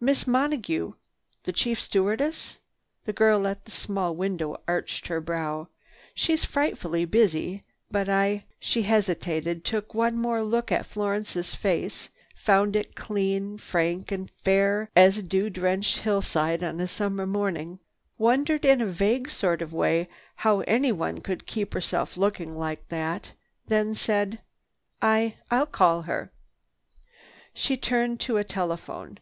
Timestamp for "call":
25.70-26.02